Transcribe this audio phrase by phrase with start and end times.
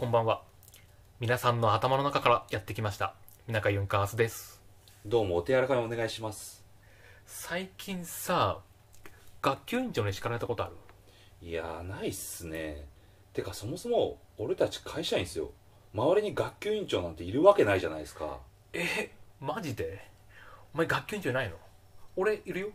[0.00, 0.40] こんばんは。
[1.20, 3.12] 皆さんの頭の中からやってきました。
[3.46, 4.58] みなかユンカースです。
[5.04, 6.64] どうもお手柔らかにお願いします。
[7.26, 8.60] 最近さ
[9.42, 10.68] 学級委員長に叱られたことあ
[11.42, 11.46] る？
[11.46, 12.86] いやーないっすね。
[13.34, 15.50] てかそもそも俺たち会社員っすよ。
[15.94, 18.38] 周りに学級委員長なんているわけないじゃないですか。
[18.72, 20.02] えマジで？
[20.72, 21.56] お前学級委員長いないの？
[22.16, 22.68] 俺いるよ。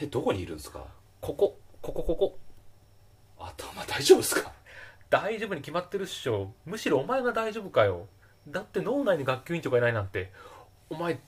[0.00, 0.82] えどこにいるんですか？
[1.20, 2.38] ここここここ。
[3.38, 4.50] 頭大丈夫っすか？
[5.10, 6.52] 大丈夫に決まってるっしょ。
[6.64, 8.06] むしろお前が大丈夫かよ。
[8.48, 10.32] だって脳内に学級委員長がいないなんて。
[10.88, 11.18] お前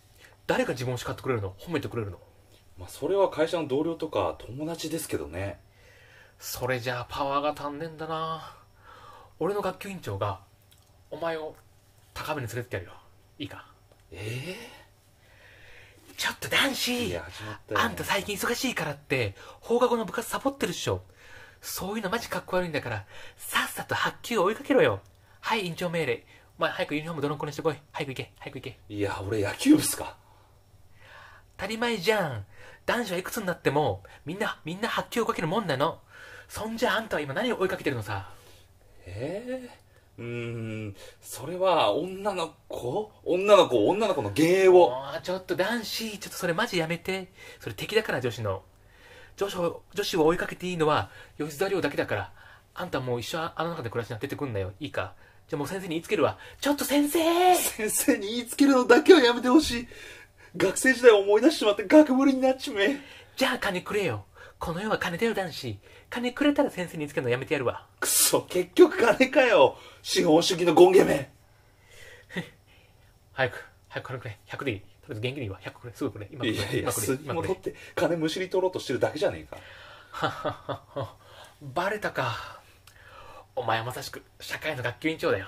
[0.47, 1.55] 誰が自分を叱ってくれるの？
[1.59, 2.19] 褒めてくれるの？
[2.79, 5.61] まあそれは会社の同僚とか友達ですけどね。
[6.39, 8.57] それじゃあパワーが足んねんだな。
[9.39, 10.41] 俺の学級委員長が
[11.11, 11.55] お前を
[12.15, 12.93] 高めに連れてってやるよ。
[13.39, 13.67] いいか？
[14.13, 14.57] え
[16.17, 21.03] ちょっと男え子いや始まったよ、あんた最近忙しいからって放課後の部活サボってるっしょ
[21.63, 23.07] そういうのマジかっこ悪いんだから
[23.39, 25.01] さっさと発球を追いかけろよ。
[25.41, 26.27] はい委員長命令。
[26.59, 27.77] お前早くユニフォームドロンコにしてこい。
[27.93, 28.33] 早く行け。
[28.39, 28.79] 早く行け。
[28.89, 30.17] いや俺野球部っすか？
[31.57, 32.45] 当たり前じゃん。
[32.85, 36.01] 男子はいくつになってもみんなみんな発球を追いかけるもんなの。
[36.49, 38.29] そんじゃあんたは今何を追いかけてるのさ？
[39.07, 39.79] ええ
[40.19, 40.97] うーん。
[41.21, 43.13] それは女の子？
[43.25, 47.33] 女の子女の子の幻影をちょっと男子ちょっとそれマジやめて。
[47.61, 48.63] それ敵だから女子の
[49.37, 52.33] 女子を女子を追いかけていいのは吉沢亮だけだから
[52.75, 54.73] あんたもう一生あの中で暮らしな出てくんなよ。
[54.81, 55.15] いいか？
[55.49, 56.39] じゃあもう先生に言いつけるわ。
[56.61, 57.55] ちょっと先生！
[57.55, 59.89] 先生に言いつけるのだけはやめてほしい。
[60.57, 62.97] 学生時代を思い出してしまって学ぶりになっちめえ。
[63.37, 64.25] じゃあ金くれよ。
[64.59, 65.79] この世は金だよ男子。
[66.09, 67.87] 金くれたら先生に言いつけるのやめてやるわ。
[68.01, 69.77] くそ結局金かよ。
[70.03, 71.31] 資本主義のゴンゲめ。
[73.33, 74.39] 早く早く金くれ。
[74.49, 74.83] 100でいい
[75.19, 79.57] 現金でいいわ100くれすぐくれ今くれいやいやって金むしり取ろうとしてるだけじゃねえか。
[80.11, 81.15] はははは
[81.75, 82.61] バレたか。
[83.55, 85.47] お前はまさしく社会の学級委員長だよ。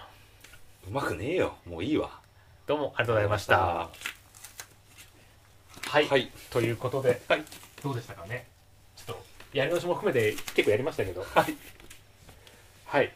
[0.87, 1.57] うまくねえよ。
[1.67, 2.21] もういいわ。
[2.67, 3.59] どうもありがとうございました。
[3.59, 3.91] は
[6.01, 6.31] い、はい。
[6.51, 7.45] ということで、はい。
[7.83, 8.47] どうでしたかね。
[8.97, 11.23] ちょっとやり直しも含めて結構やりましたけど。
[11.23, 11.57] はい。
[12.87, 13.13] はい。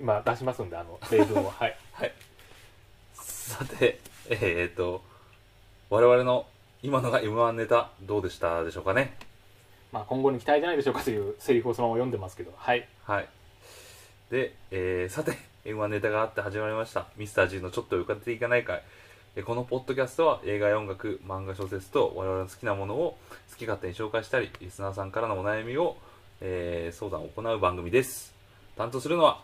[0.00, 1.50] 今出しますんであの例文を。
[1.50, 1.76] はい。
[1.92, 2.12] はい。
[3.14, 3.98] さて
[4.28, 5.02] えー、っと
[5.90, 6.46] 我々の
[6.82, 8.62] 今のが m 1ネタどうでした？
[8.62, 9.16] でしょうかね。
[9.92, 12.52] まあ今後に期待じゃないでしょうかというセリフをそのまま読んでますけど。
[12.56, 12.86] はい。
[13.04, 13.28] はい。
[14.30, 17.06] で、えー、さて m 1ネタがあって始まりました。
[17.16, 18.82] ミスター G のちょっと浮かれていかないかい
[19.36, 23.18] えーこのポッドキャストは映画や音楽漫画小説と我々の好きなものを
[23.50, 25.96] 好き勝手に紹介したりリスナーさんからのお悩みを、
[26.40, 28.32] えー相談を行う番組です。
[28.76, 29.42] 担当するのは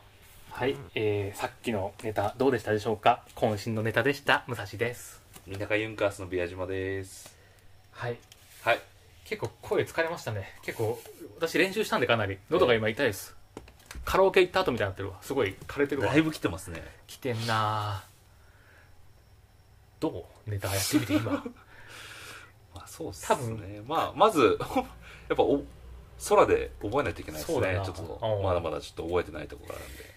[0.53, 3.25] はい、えー、さっきのネタどうでしたでしょうか？
[3.35, 4.45] 渾身のネタでした。
[4.47, 7.33] 武蔵です三鷹ユンカースの宮島です。
[7.93, 8.19] はい。
[8.63, 8.81] はい。
[9.25, 10.53] 結構声疲れましたね。
[10.63, 11.01] 結構
[11.37, 12.39] 私練習したんでかなり。
[12.51, 13.37] 喉が今痛いです。
[14.05, 15.19] カラオケ行った後みたいになってるわ。
[15.23, 16.09] すごい枯れてるわ。
[16.09, 16.83] だいぶ来てますね。
[17.07, 18.03] 来てんな
[20.01, 21.31] どうネタやってみて今。
[22.75, 24.59] まあそうっす多ねまあまず
[25.31, 25.63] やっぱお
[26.29, 27.81] 空で覚えないといけないですね。
[27.85, 28.43] ちょっとうん。
[28.43, 30.16] まだまだちょっと覚えてないところがあるんで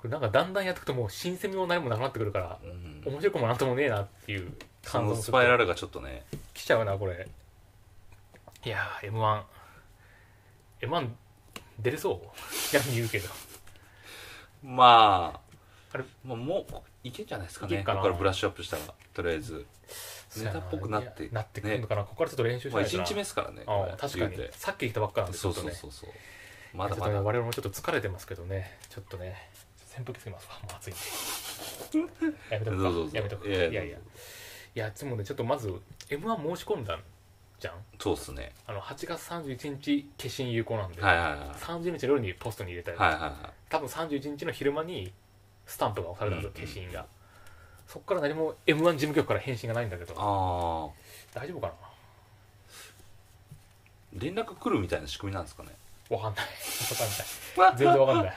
[0.00, 3.02] これなんかだんだんやっていくともう新鮮味も何もなくなってくるからうん。
[3.04, 4.50] 面白くもなんともねえなっていう
[4.82, 6.24] そ感動スパイラルがちょっとね
[6.54, 7.28] 来ちゃうなこれ。
[8.64, 9.42] いやー m 1
[10.80, 11.08] m 1
[11.80, 12.20] 出れそう？
[12.72, 13.28] 逆に言うけど。
[14.62, 15.40] まあ
[15.92, 16.74] あれまあ、もう
[17.04, 17.84] いけんじゃないですかね。
[17.84, 18.82] ここからブラッシュアップしたら
[19.12, 19.66] とりあえず。
[20.38, 23.02] ネタっぽくなってなってくるのかな、ここからちょっと練習しまあないとな。
[23.02, 23.64] 1日目ですからね
[23.98, 24.48] 確かに。
[24.52, 26.10] さっき来たばっかなんでちそうそうそうそう。
[26.72, 27.20] まだまだ。
[27.20, 28.78] 我々もちょっと疲れてますけどね。
[28.88, 29.50] ちょっとね
[29.96, 30.54] 扇風機つけますわ。
[30.62, 32.34] もう暑いんで。
[32.54, 32.82] やめとくか。
[32.82, 33.08] どうぞどう。
[33.10, 33.48] ぞやめとくか。
[33.48, 33.70] いやいや。
[33.70, 33.98] いやいや。
[33.98, 34.00] い
[34.78, 35.68] やつもねちょっとまず
[36.10, 37.02] m 1申し込んだん
[37.58, 37.74] じゃん？
[37.98, 38.52] そうっすね。
[38.66, 43.32] あの8月31日消印有効なんで、はいはいはい30日の夜にポストに入れたり、はいはいはい
[43.68, 45.12] 多分31日の昼間に
[45.66, 47.06] スタンプが押されたんですよ、うん消印が。
[47.88, 50.14] そっから何も m 1事務局から返信がないんだけど。
[50.16, 50.86] あ
[51.36, 51.74] あ大丈夫かな？
[54.12, 55.70] 連絡来るみたいな仕組みなんですかね？
[56.10, 56.44] わかんない。
[56.44, 57.78] わかんない。
[57.78, 58.36] 全然わかんない。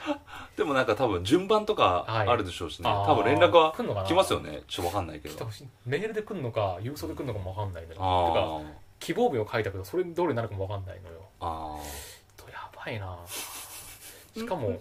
[0.56, 2.28] でもなんか多分順番とかはい。
[2.28, 3.06] あるでしょうしね、あー。
[3.06, 4.06] 多分連絡は来んのかな？
[4.06, 4.62] 来ますよね。
[4.68, 5.34] ちょっとわかんないけど。
[5.34, 5.68] 来てほしい。
[5.84, 7.94] メールで来るのか郵送で来るのかもわかんないのよ。
[7.94, 11.20] てかあ希望日を書いたけどそれ通りになるかもわかんないのよ。
[11.40, 13.18] ああとやばいな。
[14.36, 14.80] しかも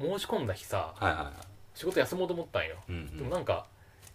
[0.00, 1.34] 申し込んだ日さあはいはいはい。
[1.74, 2.76] 仕事休もうと思ったんよ。
[2.88, 3.16] うんうん。
[3.16, 3.66] でもなんか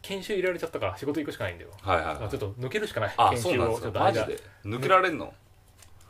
[0.01, 1.71] 研修入れられちゃったから仕事行くしかないんだよ。
[1.81, 2.30] はいはいはい。
[2.30, 3.13] ちょっと抜けるしかない。
[3.18, 3.51] あ研修を。
[3.51, 4.39] そうなんですちょっと間かマジで？
[4.65, 5.33] 抜けられんの？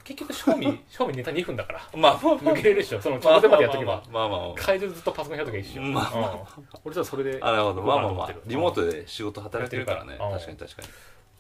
[0.06, 1.90] 結局賞味 賞味ネタ2分だから。
[1.96, 3.02] まあまあまあ抜けれるでしょ。
[3.02, 4.04] そのまあ直前までやっとけば。
[4.12, 7.40] まあまあまあまあ会場ずっとパソコンやっとけば一緒、まあまうん俺ちょっとそれで。
[7.42, 7.82] あなるほど。
[7.82, 8.34] まあまあまあ。
[8.46, 10.14] リモートで仕事働いてるからね。
[10.14, 10.32] うん。
[10.32, 10.88] 確かに確かに。
[10.88, 10.94] ちょ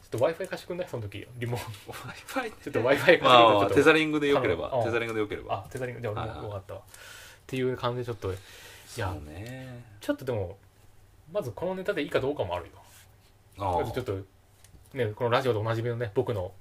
[0.07, 0.87] っと w i f i 貸してくんない？
[0.89, 1.93] その時リモート。
[1.93, 3.63] Wi-Fi ちょっと w i f i 貸してくんまあまあまあ。
[3.65, 4.71] ないテザリングでよければ。
[4.71, 4.83] うん。
[4.83, 5.63] テザリングでよければ。
[5.67, 6.01] あテザリング。
[6.01, 6.79] じゃあ俺も分かったわ。
[6.79, 6.83] っ
[7.45, 8.33] ていう感じでちょっと。
[8.99, 9.83] やそうね。
[10.01, 10.57] ちょっとでも
[11.31, 12.71] まずこのネタでいいかどうかもあるよ。
[13.57, 14.17] あまずちょっと
[14.93, 16.51] ねこのラジオでおなじみのね僕の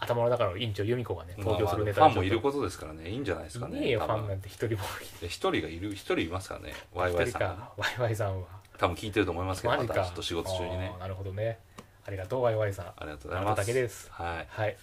[0.00, 3.10] 頭の中の委員長由美子がね登場するネタファンもいるこことですからね。
[3.10, 4.82] いいんじゃないですかねいねえよファンなんて一人も
[5.20, 6.72] で一人がいる一人いますからね。
[6.94, 7.72] ワイワイさんがか。
[7.76, 8.48] ワイワイさんは。
[8.78, 10.92] 多分聞いてると思いますけどまたちょっと仕事中にね。
[10.98, 11.58] なるほどね。
[12.06, 12.86] ありがとうワイワイさん。
[12.86, 13.58] ありがとうございます。
[13.58, 14.10] だけです。
[14.10, 14.46] はい。
[14.48, 14.76] はい。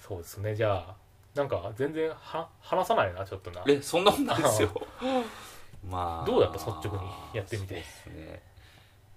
[0.00, 0.56] そうですね。
[0.56, 0.94] じゃあ
[1.34, 3.62] なんか全然は話さないなちょっとな。
[3.68, 4.70] えそんなもんないですよ。
[5.88, 6.26] まあ。
[6.26, 7.74] どうやった率直にやってみて。
[7.74, 8.42] そうですね。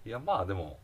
[0.05, 0.77] いやまあでも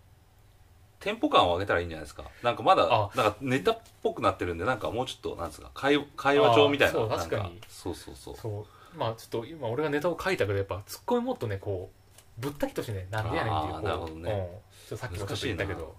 [0.99, 2.23] テンポ感を上げたらいいんじゃないですか。
[2.43, 3.09] なんかまだあ。
[3.15, 5.71] なんかネタっぽくなってるんでなんかもうちょっとなんですか。
[5.73, 6.93] 会会話帳みたいな。
[6.93, 7.61] あそう確かに。
[7.69, 8.35] そうそうそう。
[8.35, 8.97] そう。
[8.97, 11.89] まあちょっと今俺がネタを書いたけどやっぱツッコミもっとねこ
[12.37, 13.07] うぶった切としてね。
[13.09, 14.19] なんでやねんっていうなるほどね。
[14.19, 15.95] うん、ちょっとさっきもちょっと言ったけど。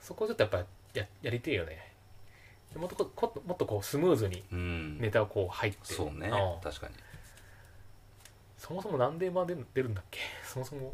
[0.00, 0.58] そこをちょっとやっぱ
[0.94, 1.92] ややりてえよね。
[2.72, 4.98] でもっとここもっとこうスムーズにうん。
[4.98, 5.78] ネタをこう入って。
[5.94, 6.28] そうね。
[6.28, 6.30] ん。
[6.62, 6.94] 確かに。
[8.56, 10.20] そもそも何でまで出るんだっけ？
[10.46, 10.92] そもそも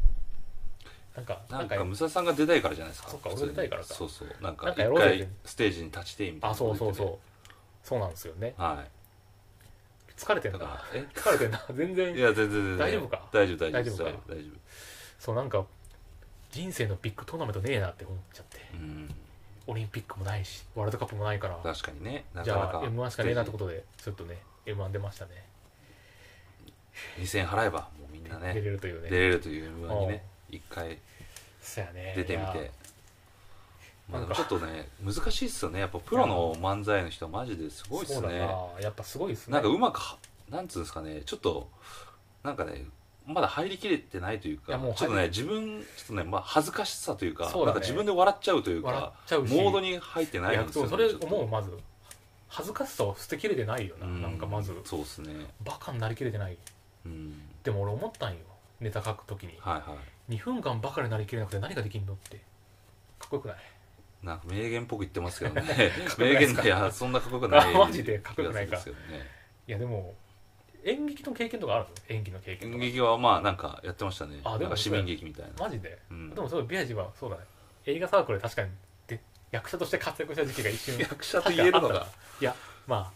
[1.19, 3.87] なんかなんかムサさんが出たいからじゃないですかそっか俺出たいからか。
[3.93, 4.27] そうそう。
[4.41, 6.95] なんか一回ステージに立ちてみたいなあそうそうう。
[6.95, 7.17] そう
[7.83, 8.53] そうなんですよね。
[8.57, 8.89] はい。
[10.17, 11.05] 疲れてんだえ？
[11.13, 11.65] 疲れてんな。
[11.73, 12.15] 全然。
[12.15, 12.77] いや全然全然。
[12.77, 13.29] 大丈夫か？
[13.31, 14.03] 大丈夫大丈夫。
[14.03, 14.59] 大丈夫
[15.19, 15.65] そうなんか
[16.51, 18.57] 人生のビッグトーナメントねえなって思っちゃって。
[18.73, 19.15] 夫うん。
[19.67, 21.55] オリンピックもないしワールドカップもないから。
[21.61, 22.25] 確かにね。
[22.33, 25.45] なじゃあ m 1しかねえなってことでちょっとね m 1出ましたね。
[27.17, 30.97] 2000円払えばもうみんな出ねれるというね出れるという m 1にね一回
[31.61, 32.13] そやね。
[32.15, 32.51] 出てみいや。
[32.51, 32.71] て
[34.09, 35.79] まあでもちょっとね難しいっすよね。
[35.79, 38.47] やっぱプロの漫才の人はマジですごいっすそうだねな。
[38.81, 39.53] やっぱすごいっすね。
[39.53, 40.17] なんかうまくは
[40.49, 41.21] なんつうんですかね。
[41.25, 41.69] ちょっと
[42.43, 42.85] なんかね
[43.27, 47.65] まだ入りきれてないというかいやもうちょっとね自分ちょっとね、まあ、恥ずかしさというかそうだね。
[47.65, 49.53] なんか自分で笑っちゃうという笑っかちゃうし。
[49.53, 51.77] モードに入ってないいんですよ、ね、やそうそれ思うまず。
[52.47, 54.21] 恥ずかしさを捨てきれてないよな、うん。
[54.23, 54.75] なんかまず。
[54.83, 55.35] そうですね。
[55.63, 56.57] バカになりきれてない。
[57.05, 57.39] うん。
[57.63, 58.37] でも俺思ったんよ。
[58.79, 59.53] ネタ書くときに。
[59.59, 62.37] はいはい2分間バカになりきれなくて何ができんのって。
[63.19, 63.57] かっこよくない？
[64.23, 65.63] なんか名言っぽく言ってますけどね。
[66.17, 67.73] 名言いやそんなかっこよくない。
[67.75, 68.19] あマジで？
[68.19, 68.77] かっこよくないか？
[68.77, 68.83] ね。
[69.67, 70.13] いやでも
[70.83, 71.89] 演劇の経験とかあるの？
[72.09, 74.39] 演技の経験演劇はまあなんかやってましたね。
[74.43, 75.51] あでも市民劇みたいな。
[75.63, 76.29] マジで、うん。
[76.35, 77.43] でもそうビアジはそうだね。
[77.85, 78.69] 映画サークルで確かに
[79.07, 79.19] で
[79.51, 82.05] 役者として活躍した時期が一瞬 役者と言えるのが
[82.39, 82.55] いや
[82.87, 83.11] ま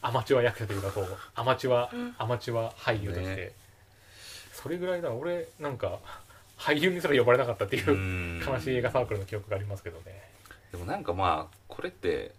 [0.00, 3.52] あアマチュア役者というかこうアマチュアアマチュア俳優として、ね。
[4.52, 5.98] それぐらいだ俺なんか
[6.58, 8.42] 俳優にすら呼ばれなかったっていううん。
[8.46, 10.30] 悲しい映画サークルの記憶がありますけどね。
[10.72, 12.32] でもなんかまあこれって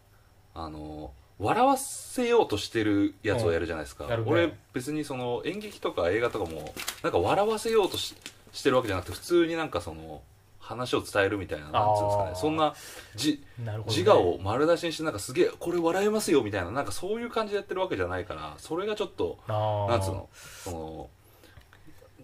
[0.54, 4.10] あの笑わせようとしてるやつをやるじゃないですか、うん。
[4.10, 4.18] ね。
[4.25, 6.74] 俺別にその演劇とか映画とかも
[7.04, 8.16] なんか笑わせようとし
[8.54, 10.22] してるわけじゃなくて普通になんかその
[10.60, 12.31] 話を伝えるみたいななんつうんですかね。
[12.36, 12.74] そんな
[13.16, 20.30] じね、自我を丸出しにしてなんかすげえこれ笑えますよみたいななんかそういう感じでやってるわけじゃないからそれがちょっとなんつうの？
[20.64, 21.10] その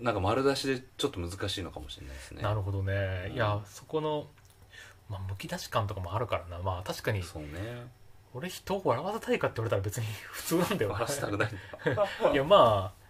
[0.01, 2.41] なんか丸出しでちょっと難しいのかもしれないですね。
[2.41, 3.35] なるほどね、うん。
[3.35, 4.27] いやそこの
[5.09, 6.63] まあむき出し感とかもあるからな。
[6.63, 7.49] まあ確かにそうね。
[8.33, 10.91] 俺人を笑わせたいかって言われたら別に普通なんだよ。
[10.91, 13.03] な笑わせたくないいやまあ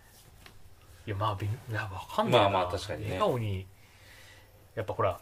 [1.07, 2.49] いやまあびいやわかんないな。
[2.49, 3.05] まあまあ確かにね。
[3.11, 3.65] 笑顔に
[4.75, 5.19] やっぱほら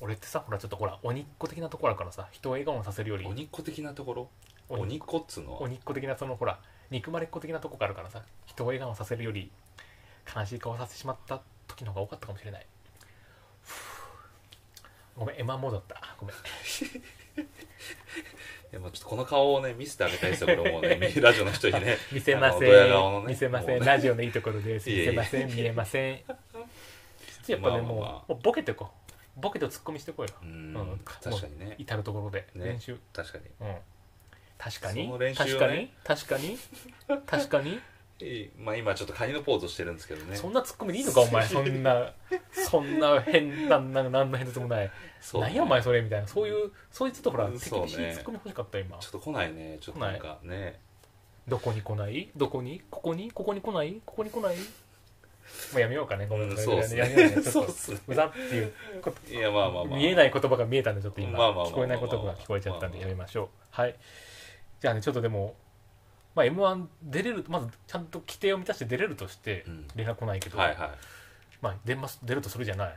[0.00, 4.28] 俺ってさほらちょっとほら鬼っ子的なところあるからさ人を笑顔にさせるより鬼っ子的なところ？
[4.68, 5.60] 鬼鬼っ子っつうのは？
[5.62, 6.58] 鬼っ子的なそのほら
[6.90, 9.50] 憎まれっ子的なとこがあるからさ人を笑顔にさせるより
[10.34, 12.66] 悲しい顔させてしまった時の方が多かったかもしれない。
[15.16, 16.16] ごめんエマモードだった。
[16.18, 16.36] ごめん。
[18.72, 20.98] いやまあちょっとこの顔をね見せてあげたいですよこれもうね。
[21.20, 21.98] ラジオの人にね。
[22.12, 23.24] 見せません、ね。
[23.26, 23.86] 見せません、ね。
[23.86, 24.88] ラジオのいいところです。
[24.88, 25.54] 見せません。
[25.54, 26.22] 見えません。
[27.48, 28.90] やっぱね、もうまあもうボケてこ
[29.36, 29.40] う。
[29.40, 30.34] ボケとツッコミしてこいよ。
[30.42, 30.72] ううん。
[30.72, 31.74] ん確かにね。
[31.78, 32.46] 至る所で。
[32.54, 32.66] ね。
[32.66, 33.44] 練習、確かに。
[33.60, 33.76] うん。
[34.58, 35.10] 確かに。
[35.34, 35.92] 確かに。
[36.04, 36.58] 確かに。
[37.26, 37.80] 確かに
[38.58, 40.36] まあ今ちょっとカニのポーズをしてるんですけどね。
[40.36, 41.46] そんなツッコミでいいのかお前。
[41.48, 42.12] そんな
[42.52, 45.48] そんな変なな何の変哲もない、そうね。
[45.48, 46.26] 何やお前それみたいな。
[46.26, 47.86] そういうそういうちょっとほらうん敵そうね。
[47.86, 48.98] にツッコミ欲しかった今。
[48.98, 50.80] ちょっと来ないねちょっとなんかね。
[51.48, 52.30] どこに来ない？
[52.36, 52.82] どこに？
[52.90, 53.30] ここに？
[53.32, 54.00] ここに来ない？
[54.04, 54.56] ここに来ない？
[54.56, 54.62] も
[55.78, 56.26] うやめようかね。
[56.28, 57.00] ごめんうんそうっすね。
[57.00, 57.30] やめようね。
[57.34, 57.98] ちょっとそうっすね。
[58.06, 58.72] うざっていう
[59.02, 59.98] こといやまあまあまあ。
[59.98, 61.72] 見えない言葉が見えたんでちょっと今、まあまあまあまあ。
[61.72, 63.48] 聞こえない言葉が聞こえちゃったんでやめましょう。
[63.70, 63.96] はい。
[64.80, 65.56] じゃあねちょっとでも、
[66.34, 69.88] まあ、m 1出れるまずちゃんと規定を満たして出れるとしてうん。
[69.96, 70.90] 連絡来ないけど、はいはい。
[71.60, 72.94] まあ、出ます出るとするじゃない。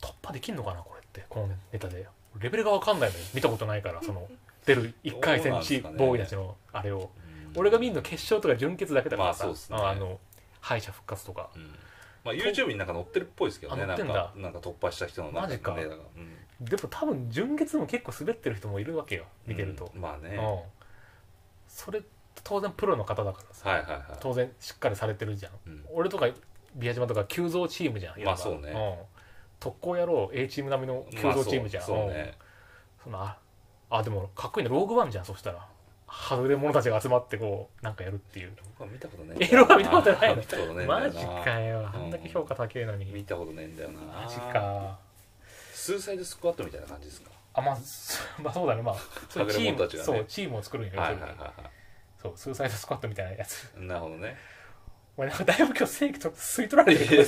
[0.00, 2.06] 突破できんのかなこれってこのネタで。
[2.38, 3.24] レベルが分かんないのよ。
[3.34, 4.28] 見たことないからその
[4.66, 6.06] 出る1回戦チどうなんですかね。
[6.06, 7.10] ボーイたちのあれを。
[7.54, 7.60] うん。
[7.60, 9.78] 俺が見るの決勝とか準決だけだからさ、まあそうっすね。
[9.80, 10.20] あの
[10.60, 11.48] 敗者復活とか。
[11.56, 11.62] うん。
[12.24, 13.86] まあ YouTube になんか載ってるっぽいですけどね。
[13.86, 14.22] なんあ載ってんだ。
[14.22, 15.74] かなんか突破した人のなんマジか。
[15.74, 15.96] ネタが。
[15.96, 16.64] うん。
[16.64, 19.24] でも多分準決も結構滑ってる人もいるわけよ。
[19.46, 20.00] 見てると、うん。
[20.00, 20.36] まあね。
[20.36, 20.75] うん
[21.68, 22.02] それ
[22.44, 24.02] 当然プロの方だからさ、はいはいはい。
[24.20, 25.52] 当然しっかりされてるじゃん。
[25.66, 25.84] うん。
[25.92, 26.28] 俺とか
[26.74, 28.70] 宮島とか急増チームじゃんまあそうね。
[28.70, 28.94] うん、
[29.58, 32.14] 特攻野郎 A チーム並みの急増チームじゃん、まあそうね。
[32.14, 32.46] うん
[33.04, 33.38] そのあ
[33.88, 34.70] あでもかっこいいね。
[34.74, 35.66] ローグワンじゃんそしたら。
[36.08, 38.52] 外れ者たちが集まってこうなんかやるっていう。
[38.78, 40.30] 僕は見たことないえローグワン見たことない。
[40.30, 40.82] の見たことな。
[40.82, 41.90] いマジかよ。
[41.92, 43.04] あんだけ評価高いのに。
[43.06, 44.00] 見たことないんだよな。
[44.22, 44.98] マジか。
[45.72, 47.30] スーサイドスクワットみたいな感じですか？
[47.56, 48.96] あまあそまあそうだねまあ。
[49.30, 50.04] そうチーム、たちがね。
[50.04, 51.70] そうチームを作るんよ、はいはいはい要するには
[52.22, 53.72] そうスーサイドスクワットみたいなやつ。
[53.76, 54.36] いなるほどね。
[55.16, 57.26] 俺なんかだいぶ今日正規と吸い取られてる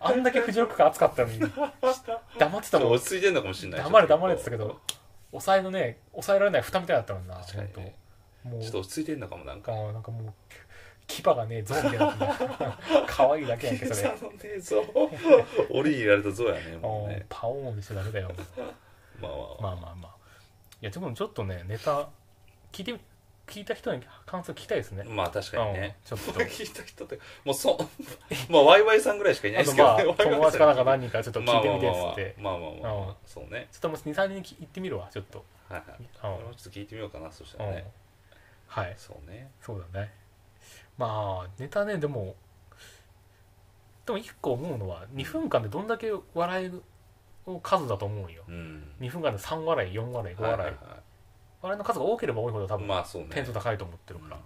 [0.00, 1.38] あんだけ藤岡が熱かったのに。
[2.38, 2.92] 黙ってたもん。
[2.92, 3.82] 落ち着いてんのかもしれない。
[3.82, 4.80] 黙れ黙れってたけど
[5.30, 7.94] 抑えのね抑えられない蓋みたいだったもんな確かにね。
[8.42, 8.60] もう。
[8.60, 9.70] ちょっと落ち着いてんのかもなんか。
[9.70, 10.32] なんかもう
[11.06, 12.78] 牙がね象みたいにな。
[13.06, 14.08] 可愛いだけやんけそれ。
[14.20, 15.78] のねゾウ。
[15.78, 18.32] 檻に入れられたゾウやねもううんねパオーンにしてダメだよ
[19.20, 19.76] まあまあまあ。
[19.76, 20.14] まあまあ
[20.82, 22.08] いやでもちょっとねネタ
[22.72, 23.00] 聞いてみ
[23.46, 25.04] 聞いた人に感想聞きたいですね。
[25.04, 25.96] まあ確かにね。
[26.10, 26.40] うんちょっと。
[26.44, 30.04] 聞いた人ってもうそうまあワイワイさんぐらいしかいないですけどね。
[30.04, 32.34] まあ友達かなんか何人かちょっと聞いてみてっつって。
[32.38, 33.16] まあまあまあまあ。
[33.26, 33.68] そうね。
[33.70, 35.44] ちょっともう23人行ってみるわちょっと。
[35.68, 35.98] はいはい。
[36.00, 36.34] うん。
[36.36, 37.70] 俺もちょっと聞いてみようかなそしたうん。
[37.70, 37.90] らね
[38.66, 38.94] はい。
[38.96, 39.50] そうね。
[39.60, 40.12] そうだね。
[40.96, 42.34] まあネタねでも
[44.06, 46.80] でも一個思うのは2分間でどんだけ笑い
[47.46, 48.44] の数だと思うよ。
[48.48, 48.92] うん。
[49.00, 50.76] 2分間で3笑い4笑い5笑い、はいはい
[51.62, 53.28] 笑いの数が多ければ多いほど多分はいまあそうね。
[53.30, 54.42] 点数高いと思ってるから、うん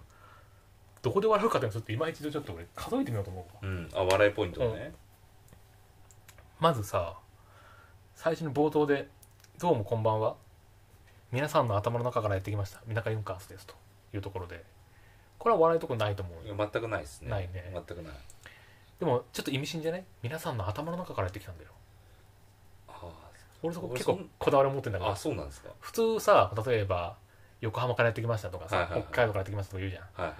[1.01, 3.71] どこで笑うかっていうのはちょっと今一度ちょっと俺数えてみようと思うわ。
[3.71, 3.89] うん。
[3.93, 4.93] あ笑いポイントね。
[6.59, 7.17] まずさ
[8.15, 9.07] 最初に冒頭で
[9.59, 10.35] 「どうもこんばんは
[11.31, 12.81] 皆さんの頭の中からやってきました。
[12.85, 13.75] 三中ユンカースです」と
[14.13, 14.65] いうところで。
[15.37, 16.55] これは笑いとこないと思うよ。
[16.57, 17.29] 全くないですね。
[17.29, 17.71] ないね。
[17.73, 18.13] 全くない。
[18.99, 21.69] でもちょっと意味深じゃない皆さんの頭の中からやってきたんだよ。
[21.71, 21.78] あ
[23.61, 25.11] 俺そこ結構こだわり持ってんだけど。
[25.11, 25.69] あそうなんですか。
[25.79, 27.17] 普通さ例えば
[27.61, 29.03] 横浜からやってきましたとかさ、はいはいはい。
[29.11, 30.03] 北海道からやってきましたとか言うじゃん。
[30.03, 30.35] はいはいはい。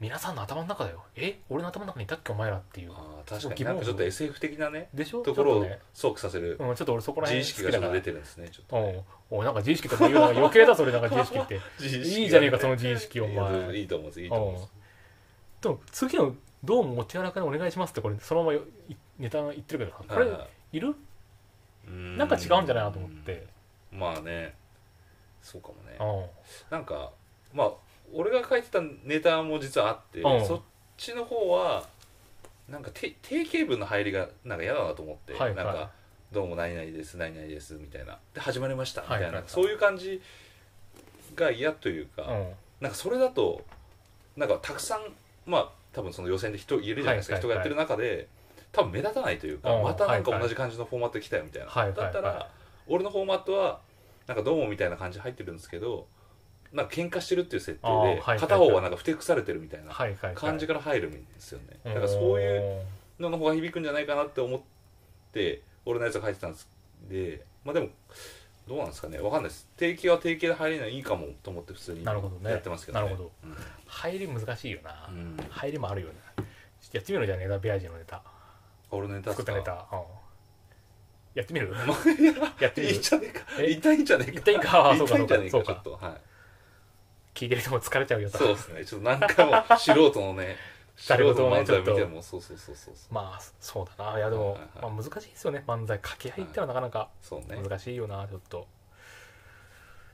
[0.00, 1.04] 皆さんの頭の中だよ。
[1.16, 1.38] え？
[1.48, 2.92] 俺の頭の中にいたっけお前らっていう。
[2.92, 3.64] あー確かに。
[3.64, 5.22] なんかちょっと SF 的なねでしょ？
[5.22, 6.56] ところを想起させる。
[6.60, 9.04] うん、ちょっと俺そこら自意識がちょっと出てるんですねちょっとおね。
[9.30, 11.54] うおいなんか自意識とか言うのが余計だそれなんか自意識って。
[12.20, 13.76] いいじゃねえかその自意識お前。
[13.78, 14.72] いいと思うんですいいと思うんです
[15.62, 18.58] でも次の「どうもお手柔らかにお願いします」ってこれそのまま
[19.18, 20.04] ネタ言ってるけどさ。
[20.08, 20.76] これはいはい。
[20.76, 20.94] いる？
[21.88, 23.46] うなんか違うんじゃないなと思って。
[23.92, 24.54] まあね。
[25.42, 25.96] そうかもね。
[26.00, 26.26] うん。
[26.70, 27.10] なんか
[27.52, 27.72] まあ
[28.12, 30.46] 俺が書いてたネタも実はあってうん。
[30.46, 30.60] そっ
[30.96, 31.86] ちの方は
[32.68, 35.64] なんか定定型文の入りがなんか嫌だなと思って、はいはい。
[35.64, 35.90] なんか
[36.32, 38.18] 「どうも何々です何々です」みたいな。
[38.32, 39.42] で始まりましたみたいな、はいはい。
[39.42, 40.22] はいそういう感じ
[41.34, 42.52] が嫌というか、うん。
[42.80, 43.64] なんかそれだと
[44.36, 45.00] なんかたくさん
[45.46, 47.68] まあ多分その予選で人いるじゃないですか、はいはいはい。
[47.68, 48.28] 人がやってる中で
[48.74, 49.82] 多分目立たないというか、うん。
[49.84, 52.12] またなんかはいはい同じ感じのフォーマットで来たよみたいな、はいはいはい。
[52.12, 52.50] だったら
[52.86, 53.80] 俺のフォーマットは
[54.26, 56.06] なんかどうもみたいな感じ入ってるんですけど
[56.72, 58.38] なんか喧嘩してるっていう設定で、あーはいはいはい。
[58.38, 60.34] 片方はなんかふてくされてるみたいなはいはいはい。
[60.34, 61.94] 感じから入るんですよね、うん。
[61.94, 62.82] だからそういう
[63.20, 64.60] のの方が響くんじゃないかなって思っ
[65.32, 66.68] て俺のやつが書いてたんです。
[67.08, 67.88] でまあでも
[68.66, 69.18] どうなんですかね。
[69.18, 69.68] わかんないです。
[69.76, 72.50] 定型は定型で入れないいいかもと思って普通になるほどね。
[72.50, 73.04] やってますけどね。
[73.04, 73.30] なるほど。
[73.86, 76.14] 入り難しいよな、うん、うん入りもあるよね。
[76.92, 78.22] やってみろじゃあネタビアージのネタ
[78.94, 80.02] 俺のネタ作ったネタ、うん、
[81.34, 81.74] やってみる？
[81.86, 81.94] ま
[82.60, 82.92] やってみる？
[82.92, 83.40] いいんじゃねえか。
[83.58, 83.70] え？
[83.70, 84.38] 痛いんじゃねえか。
[84.40, 84.90] 痛いか？
[84.90, 85.72] あそうか痛いんじゃねえかそうか。
[85.72, 85.92] ちょっと。
[86.06, 86.14] はい。
[87.34, 88.38] 聞いてる人も疲れちゃうよと。
[88.38, 88.84] そうですね。
[88.84, 90.56] ちょっと何回も素人のね
[90.96, 93.14] 素誰人の漫才見てもそうそうそうそうそう。
[93.14, 94.18] まあそうだな。
[94.18, 94.92] いやでも、はいはいはい。
[94.92, 95.64] まあ、難しいですよね。
[95.66, 97.08] 漫才掛け合いってのはなかなか。
[97.48, 98.68] 難しいよなちょっと。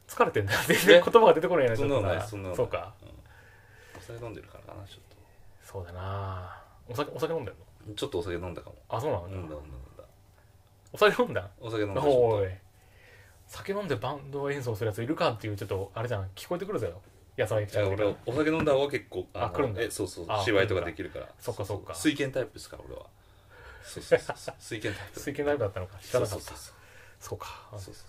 [0.09, 0.61] 疲れてんだよ。
[0.67, 2.27] 全然言葉が出てこないなちょっとな。
[2.27, 2.95] そうか。
[3.03, 3.09] うん。
[3.99, 5.01] お酒飲んでるからかなちょっ
[5.63, 6.63] そうだな。
[6.89, 7.61] お酒お酒飲んでんの？
[7.61, 8.77] とちょっとお酒飲んだかも。
[8.89, 10.05] あそうなの、飲んだ飲んだ飲んだ。
[10.93, 11.51] お酒飲んだ？
[11.61, 12.03] お酒飲んだ。
[12.03, 12.49] おい。
[13.47, 16.29] 酒飲んでバンド演奏するやついるかっていうちょっとあれじゃん。
[16.35, 17.01] 聞こえてくるぜよ。
[17.37, 19.83] 安原駅いや俺お酒飲んだ方が結構のあ来るんだ。
[19.83, 21.29] えそうそうあ芝居とかできるから。
[21.39, 21.95] そっかそっか。
[21.95, 23.07] 水拳タイプですから俺は。
[23.83, 24.55] そうそうそう。
[24.59, 25.21] 水拳タイプ。
[25.21, 25.99] 水拳ライブだったのか。
[26.01, 26.45] 知らなかった。
[26.45, 26.75] そうそう
[27.19, 27.47] そうか。
[27.73, 28.07] そうそうそう。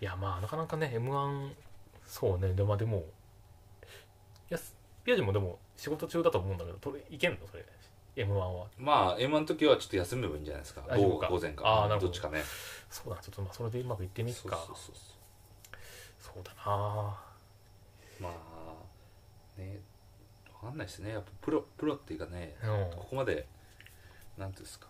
[0.00, 1.50] いやまあなかなかね m 1
[2.06, 2.52] そうね。
[2.54, 3.04] で,、まあ、でも
[4.50, 4.58] いや
[5.04, 7.38] ピアジもでも仕事中だと思うんだけどとれいけんの？
[7.50, 7.64] それ
[8.16, 8.66] m 1は。
[8.78, 10.82] まあ M1 の時はちょっと休めばいいんじゃないですか。
[10.96, 11.32] 午後かか。
[11.32, 12.06] 午前かあーなるほど。
[12.06, 12.42] どっちかね。
[12.90, 14.40] そうだちょっとまあそれでうまくいってみっか。
[14.40, 14.96] そうそうそう
[16.34, 16.42] そう。
[16.42, 17.16] だな
[18.20, 19.80] まあね
[20.62, 21.10] わかんないですね。
[21.10, 22.98] やっぱプロプロっていうかねうん。
[22.98, 23.46] ここまで
[24.36, 24.88] なんていうんですか。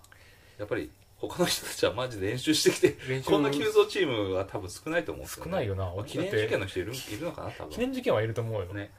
[0.59, 7.71] やっぱり他の人たちはマジで練習してきてこんな急増チームは多分少ないと思うんですよ、ね、少ないよなまあ記念事件の人いるいるのかな多分。
[7.71, 8.91] 記念事件はいると思うよ、ね。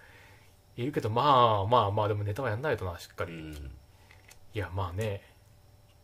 [0.78, 3.72] いるけどまあまあまあでもネタはやんないとなしっかり、うん
[4.54, 5.22] いやまあね。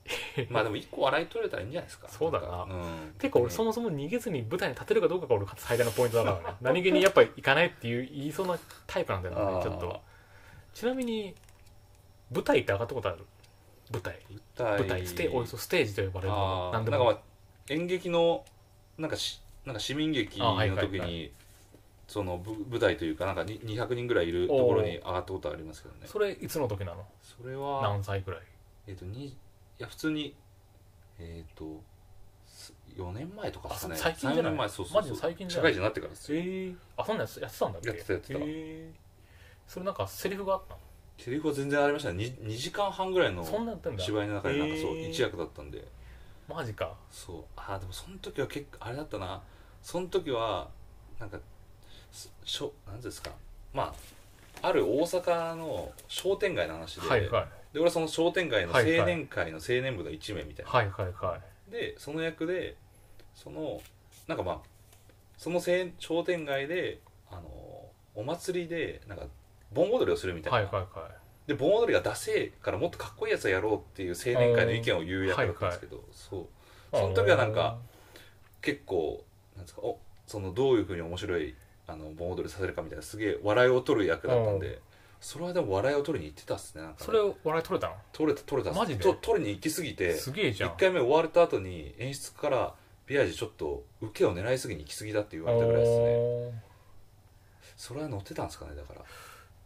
[0.50, 2.08] まあでも一個笑い取れたらいいんじゃないですか。
[2.10, 2.64] そうだな。
[2.64, 3.14] うん。
[3.20, 6.58] てか俺そもそも逃げずに舞台に立てるかどうかが俺最大のポイントだからね。
[6.62, 10.02] 何気にやっぱり行かないっていう言いそうなタイプなんだよねちょっと。
[10.74, 11.36] ちなみに
[12.32, 13.26] 舞台って上がったことある？
[13.92, 14.20] 舞台。
[14.58, 16.74] 舞舞台ステおよそステージと呼ばれるものあー。
[16.74, 16.98] 何でも。
[16.98, 17.24] なんかまあ
[17.70, 18.44] 演劇の
[18.98, 21.32] なんかしなんか市民劇のあはいはい時に、はい
[22.10, 26.02] そのぶ舞台というかなんかに200人ぐらいいるところに上がったことありますけどね。
[26.08, 27.06] それいつの時なの？
[27.22, 28.42] それは何歳くらい？
[28.88, 29.38] えっ、とにい
[29.78, 30.36] や普通に
[31.20, 31.82] えっ、と
[32.48, 33.96] す4年前とかですかね。
[33.96, 36.42] 最近じゃない？3年前そうそうマジそう社会人になってからですよ。
[36.42, 37.88] ええあそんなやつやってたんだっけ？
[37.90, 38.40] やってたやってた。
[38.40, 38.92] ええ
[39.68, 40.80] それなんかセリフがあったの？
[41.20, 42.24] セリフは全然ありましたね。
[42.24, 45.86] 2, 時間半ぐらいの芝居の中でなんかそう一役だったんで。
[46.48, 46.96] マジか。
[47.12, 47.44] そう。
[47.56, 49.42] あーでもその時は結構あれだったな。
[49.84, 50.70] その時は
[51.20, 51.42] なんかす
[52.44, 53.32] しょなんですか？
[53.74, 53.94] ま
[54.62, 57.48] あある大阪の商店街の話で,、はいはい。
[57.74, 61.38] で俺はその商店街の青年会の青年部の1名みたいな、はいはいは
[61.70, 61.72] い。
[61.72, 62.76] でその役で
[63.36, 63.82] その
[64.28, 64.58] なんかまあ
[65.38, 67.00] その青商店街で
[67.32, 67.42] あの
[68.16, 69.26] お祭りでなんか
[69.72, 71.48] 盆踊りをするみたいな、はいはいはい。
[71.48, 76.48] で盆踊りがダセえからもっとかっこいいやつをやろうっていう青年会の意見を言う役だったんですけど、そう。
[76.92, 77.78] その時はなんか
[78.62, 79.24] 結構
[79.56, 81.56] なんですかおそのどういうふうに面白い
[81.92, 84.80] あの盆踊りさせるかみたいなすげえ笑いを取る役だったんうで
[85.20, 87.06] それはでも笑いを取りに行ってたっすねなんかね。
[87.06, 87.96] それを笑い取れたの？
[88.14, 89.04] 取れた取れたマジで？
[89.04, 90.70] と取りに行きすぎてすげえじゃん。
[90.72, 92.74] 1回目終われた後に演出から
[93.06, 95.98] ビアージちょっと受けを狙いすぎに行きすぎだって言われたぐらいですね。
[95.98, 96.54] おー。
[97.76, 99.02] それは乗ってたんですかねだから。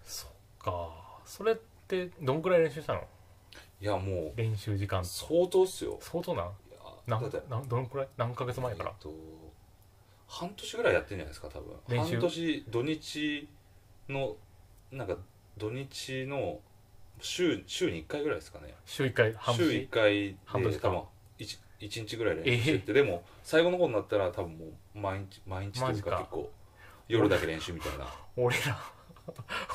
[0.06, 0.90] そっか。
[1.26, 1.56] それっ
[1.88, 3.02] てどんくらい練習したの？
[3.82, 5.04] いやもう練習時間。
[5.06, 6.00] 相当っすよ。
[6.02, 6.46] 相当なん？
[6.46, 8.08] いやなんだってなんどのくらい？
[8.18, 8.90] 何ヶ月前から？
[8.90, 9.14] えっと
[10.34, 12.00] 半年ぐらいやってんじゃないですか多分。
[12.00, 13.48] 半年土日
[14.10, 14.36] の
[14.92, 15.16] なんか
[15.60, 16.60] 土日の
[17.20, 18.74] 週週に1回ぐらいですかね。
[18.84, 21.02] 週1回半週年1回半年多分
[21.38, 26.18] 1, 一日ぐらい練習してて、でも最後の方になったら多分もう毎日毎日というかか。
[26.18, 26.52] 結構
[27.08, 28.08] 夜だけ練習みたいな。
[28.36, 28.80] 俺ら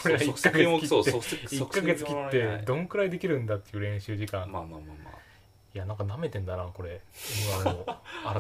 [0.05, 4.51] 俺らそう1ヶ月切って即1ヶ月切ってどんくらいできるんだっていう練習時間。
[4.51, 5.11] まあまあまあま
[5.73, 7.01] いやなんか舐めてんだなこれ。
[7.15, 7.87] M1 を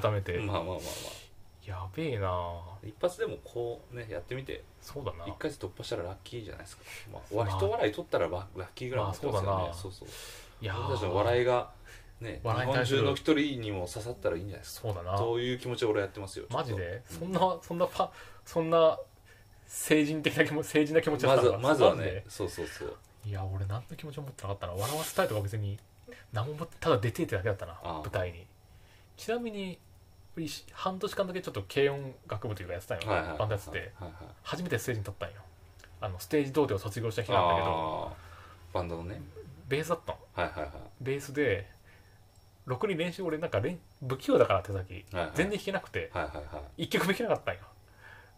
[0.01, 0.37] 改めて。
[0.43, 0.77] あまあまあまあ。
[0.77, 1.28] ま
[1.69, 2.29] やべえな。
[2.31, 4.65] あ一発でもこうねやってみて。
[4.81, 5.27] そうだな。
[5.27, 9.75] 一回突破したらラッキーじゃないですか、まあ、まあ人笑い取ったらララッキーぐらいになってますよね、まあそうだな。
[9.75, 10.09] そうそう。
[10.63, 10.87] いやー。
[10.87, 11.71] 俺たちの笑いが
[12.21, 15.13] ね日本中の一人にも刺さったらいいんじゃないですそうだな。
[15.13, 17.03] かそういう気持ちで俺はやってますよマジで？
[17.09, 18.13] ちょっとそんなそんなパ
[18.45, 18.99] そんな
[19.67, 22.25] 成人的な気持ち成人な気持ちだまずったのまずはね。
[22.29, 22.97] そうそうそう。
[23.27, 24.73] いや俺何の気持ちも持ってなかったな。
[24.73, 25.79] 笑わせたいとか別に
[26.33, 27.79] 何もただ出てってだけだったな。
[27.83, 28.47] 舞台に。
[29.17, 29.79] ちなみに
[30.72, 33.79] 半年間だけちょっと軽音楽部というかやってたんよ、はいはいはいバンドやってて。
[33.79, 34.12] はいはい。
[34.42, 35.35] 初めてステージに立ったんよ。
[36.01, 38.12] あのステージ童貞を卒業した日なんだけど。
[38.72, 39.20] バンドのね。
[39.68, 40.18] ベースだったの。
[40.35, 40.72] はいはいはい。
[41.01, 41.68] ベースで
[42.66, 45.05] ろくに練習俺なんか練不器用だから手先。
[45.12, 45.31] はいはい。
[45.35, 46.11] 全然弾けなくて。
[46.12, 46.85] はいはいはい。
[46.85, 47.61] 一曲も弾けなかったんよ。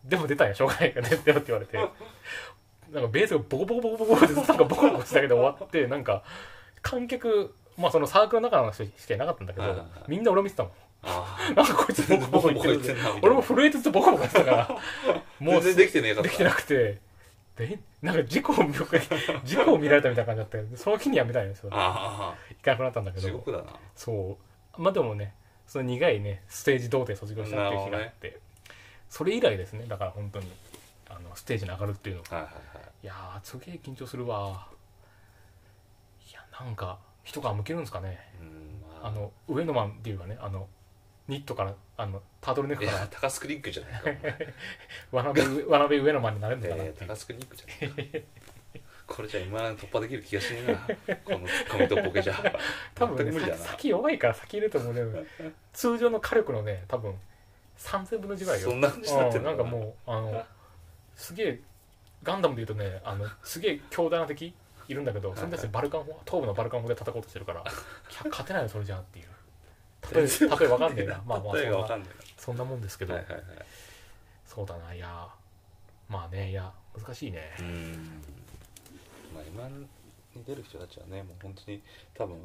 [0.05, 1.77] でも出たんよしょうがないから出てよって言われて。
[2.93, 6.25] なんかベースがボコボコボコボコってなんかボコボコしてたけど終わってなんか
[6.83, 14.69] 観客まあそのサークルの中の人しかいなかったんだけど、はいはいはいみんな俺を見てたもんあなんかこいつボコボコ言ってる俺も震えててボコボコしてたから。
[15.41, 16.99] もう全然できてねえかできてなくて。
[17.57, 18.73] でなんか事故を見
[19.45, 23.29] 事故を見られたみたいな感じだったけどその日には見たんですよあ行かなくなったんだあけど。
[23.29, 23.65] 地獄だな。
[23.95, 24.39] そ
[24.79, 24.81] う。
[24.81, 25.35] まあでもね
[25.67, 28.39] その苦いねステージ童貞卒業したっていう日があって、
[29.09, 30.51] それ以来ですねだから本当に
[31.09, 32.37] あのステージに上がるっていうのが。
[32.37, 32.65] はいはいはい。
[33.03, 34.67] いやーすげえ緊張するわ。
[36.31, 38.19] いやなんか一皮むけるんですかね。
[38.41, 39.11] うんまあ。
[39.11, 40.69] の上野マンっていうかねあの
[41.31, 44.11] ニットからあのタートルネッいクからや高須クリックじゃないか。
[45.13, 46.83] わなべわなべ上野マンになれるのかな？
[46.83, 48.19] っていうえー高須クリックじゃないか。
[49.07, 51.17] これじゃ今突破できる気がしねえな。
[51.25, 52.35] このツッコミとボケじゃ。
[52.95, 53.57] 多分ね全く無理だな。
[53.57, 55.01] 先先弱いから先入れると思うけ
[55.45, 57.15] ど通常の火力のね多分
[57.79, 58.71] 3000分の1ぐらいよ。
[58.71, 59.55] そんな感じになってうんんのな？
[59.57, 60.47] んかもうあの
[61.17, 61.61] すげえ
[62.23, 64.55] ガンダムで言うとねあのすげえ強大な敵
[64.89, 67.71] いるんだけどそれに対してバルカン砲頭部のバルカン砲で戦おうとしてるからいや
[68.29, 69.27] 勝てないよそれじゃあっていう
[70.13, 71.23] 例え例えわかんねえな。
[71.27, 72.05] まあまあそんな。
[72.39, 73.43] そんなもんですけど、はいはいはい。
[74.47, 74.95] そうだな。
[74.95, 75.29] いや
[76.09, 77.55] まあねいや難しいね。
[77.59, 78.23] うーん。
[79.35, 79.87] まあ今に
[80.47, 81.83] 出る人たちはねもう本当に
[82.15, 82.37] 多分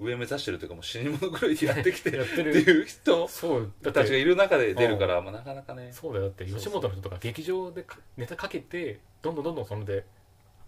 [0.00, 5.92] 上目指してるというかもう死に物狂いでやってきてる やってってるいう人そうだたちがいる中で出るから、まあ、なかなかね。
[5.92, 6.26] そうだよ。
[6.26, 10.04] だって吉本の人とか劇場でかネタかけてどんどんどんどんそれで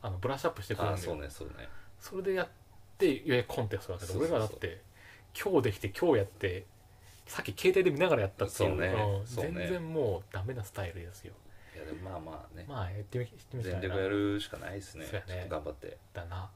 [0.02, 1.68] あのブラッシュアップしてくるああそうねそうね。
[1.98, 2.48] それでやっ
[2.98, 4.80] ていわゆるコンテストだけど俺らだって
[5.42, 6.66] 今日できて今日やって
[7.26, 8.70] さっき携帯で見ながらやったっていう。
[8.70, 8.88] そうね。
[8.88, 9.26] ん。
[9.26, 9.52] そうね。
[9.52, 11.34] 全然もうダメなスタイルですよ。
[11.74, 13.72] いやでもまあまあね、まあやってみやってみたい。
[13.74, 15.06] な全力やるしかないですね。
[15.06, 15.32] そうやね。
[15.34, 15.98] ちょっと頑張って。
[16.14, 16.36] だな。
[16.36, 16.50] ま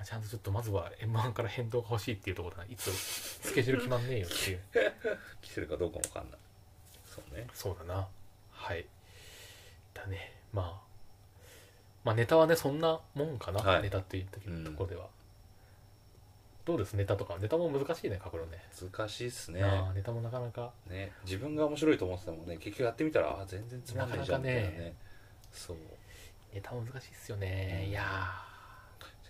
[0.00, 2.72] あちゃんとちょっとまずは m 1から返答が欲しいっていうところだな。
[2.72, 4.60] いつスケジュール決まんねえよっていう。
[5.42, 6.40] 来てるかどうかもわかんない。
[7.06, 7.46] そうね。
[7.52, 8.08] そうだな。
[8.50, 8.86] はい。
[9.92, 10.32] だね。
[10.52, 10.84] まあ。
[12.04, 13.82] まあネタはねそんなもんかな、はい。
[13.82, 15.08] ネタっていう時ところでは、
[16.64, 16.94] どうです？
[16.94, 18.58] ネタとかネタも難しいね書くのね。
[18.92, 19.62] 難しいっすね。
[19.62, 20.72] ああネタもなかなか。
[20.88, 22.56] ね自分が面白いと思ってたもんね。
[22.56, 24.66] 結局やってみたらあ全然つまんないじゃんみたいなね。
[24.66, 24.94] なかなかね。
[25.52, 25.76] そう。
[26.54, 27.90] ネタも難しいっすよね、うん。
[27.90, 28.02] いや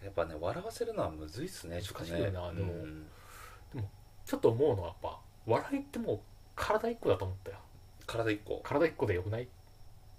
[0.05, 2.11] やっぱね笑わせるのはむずいっすねちょっとね。
[2.11, 2.73] 難しいよなでも。
[2.73, 3.07] うん。
[3.77, 3.83] ー
[4.25, 6.21] ちょっと思うのはやっぱ笑いってもう
[6.55, 7.57] 体一個だと思ったよ。
[8.07, 8.61] 体一個。
[8.63, 9.43] 体一個でよくない？
[9.43, 9.47] っ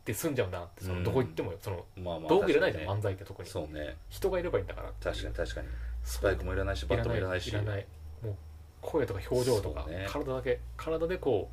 [0.04, 1.04] て済んじゃうんだなってそのうん。
[1.04, 1.58] どこ行ってもよ。
[1.62, 3.00] そのまあまあ道具いらないじゃん、確かにね。
[3.00, 3.50] 漫才って特に。
[3.50, 3.96] そうね。
[4.10, 5.14] 人がいればいいんだからっていう。
[5.14, 5.68] 確かに確かに
[6.06, 7.48] ススパイクもいらないしバットもいらないし。
[7.48, 7.86] いらない。
[8.24, 8.36] もう
[8.82, 10.08] 声とか表情とか、ね。
[10.10, 11.50] 体だけ体でこ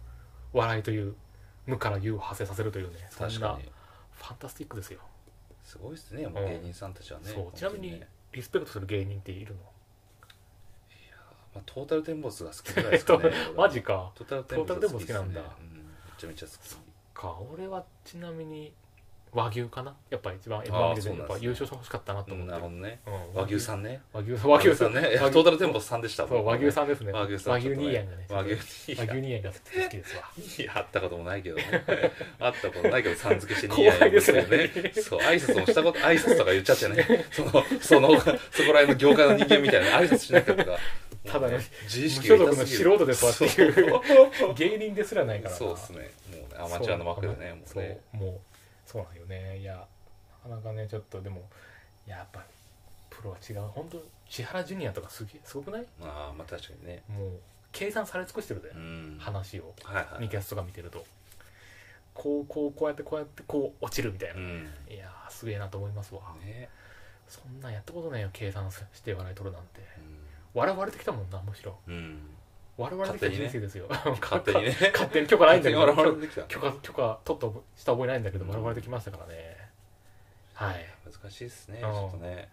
[0.54, 1.14] う笑いという
[1.66, 3.58] 無から有を発生させるというねそんな
[4.12, 5.00] ファンタスティックですよ、
[5.64, 6.26] すごいっすね。
[6.26, 7.58] もう芸人さんたちはねそう。
[7.58, 9.60] ちなみにリスペクトする芸人っているの
[11.54, 13.30] まあ、トータルテンボスが好きぐらいですかね。
[13.56, 14.10] マジか。
[14.14, 15.40] トータルテンボス好きなんだ。
[15.40, 15.76] うん。
[15.76, 15.82] め
[16.16, 16.76] ちゃめちゃ好き。
[17.14, 18.72] か俺はちなみに
[19.34, 19.94] 和牛かな？
[20.10, 21.08] やっぱ一番 m 1見てて
[21.40, 22.54] 優勝してほしかったなとうん思って。
[22.54, 23.00] る、なるほどね。
[23.06, 23.40] うん。
[23.40, 24.02] 和牛さんね。
[24.12, 24.94] 和牛和牛さん。
[24.94, 25.00] ね。
[25.00, 27.12] トータルテンボスさんでしたそう和牛さんですね。
[27.12, 28.26] 和牛さん和牛ニーヤンがね。
[28.28, 28.52] 和牛
[28.94, 29.56] 和牛ニーヤンが好
[29.88, 30.24] きですわ。
[30.58, 31.64] いや、会ったこともないけどね。
[32.38, 34.46] 会ったことないけど、さん付けしてに怖いですね。
[35.02, 37.24] そう、挨拶もしたこと、挨拶とか言っちゃってね。
[37.30, 39.98] その、その、そこら辺の業界の人間みたいな。
[39.98, 40.76] 挨拶しなきゃとか。
[41.24, 44.54] ただね自意無識所属の素人ですわっていう。
[44.54, 45.56] 芸人ですらないからな。
[45.56, 46.10] そうですね。
[46.30, 48.00] もうね、アマチュアの枠でね、もうね。
[48.12, 48.40] もう
[48.92, 49.86] そうなんよねいや
[50.44, 51.48] なかなかねちょっとでも
[52.06, 52.44] いややっぱ
[53.08, 55.86] プロは違う本当千原ジュニアとかすげえすごくない？
[55.98, 57.02] まあ、まあ確かにね。
[57.08, 57.30] もう
[57.70, 59.16] 計算され尽くしてるで、うん。
[59.18, 60.20] 話をはいはい。
[60.22, 61.04] ミキャスとか見てると
[62.12, 64.68] こうこうこうやってこうやってこう落ちるみたいな、うん。
[64.90, 66.68] いやーすげえなと思いますわ、ね。
[67.28, 69.80] そんなんやったことないよ計算して笑い取るなんて
[70.54, 71.90] う笑われてきたもんなむしろん。
[71.90, 72.18] うん。
[72.82, 73.86] 笑われてきた人生ですよ。
[74.20, 74.76] 勝手にね。
[74.92, 75.86] 勝手に 許可ないんだけど。
[76.48, 78.50] 許可許可取ったした覚えないんだけどうん。
[78.50, 79.56] 笑われてきましたからね、
[80.54, 80.86] はい。
[81.04, 81.80] 難しいですね、ん。
[81.80, 82.48] ちょっとね。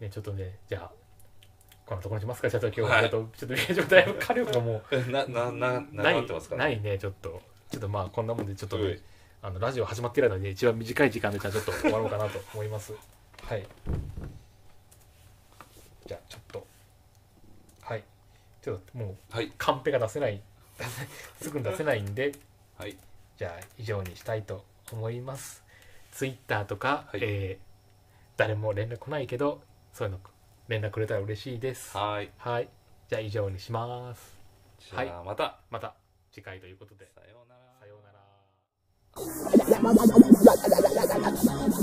[0.00, 0.92] ねちょっとねじゃあ
[1.86, 2.50] このところにしますか？
[2.50, 2.80] ちょっと今日。
[2.82, 3.10] は、はい。
[3.10, 7.42] ちょっとちょっとちょっとだいぶ火力がもう な、な、な、な、ないなってますかないねちょっと。
[7.70, 9.02] ちょっとまあこんなもんでちょっとね、はい。
[9.42, 12.94] あのラジオ始まって以来ので一番短い時間でじゃあちょっと終わろうかなと思います。
[13.44, 13.66] はい。
[16.06, 16.58] じゃあちょっと。
[16.58, 16.71] はい
[18.62, 19.52] ちょっともうはい。
[19.58, 20.40] カンペが出せない
[21.42, 22.32] すぐ出せないんで
[22.78, 22.96] はい。
[23.36, 25.62] じゃあ以上にしたいと思います
[26.12, 27.72] ツイッターとか、はいえー
[28.38, 29.60] 誰も連絡来ないけど
[29.92, 30.20] そういうの
[30.66, 32.30] 連絡くれたら嬉しいですはい。
[32.38, 32.68] はい
[33.08, 34.38] じゃあ以上にします
[34.80, 35.58] じゃあ、また。
[35.70, 35.94] また
[36.32, 37.60] 次回ということでさようなら。
[37.78, 38.22] さようなら